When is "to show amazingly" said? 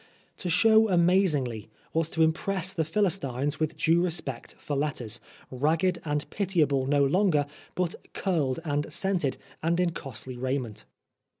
0.37-1.69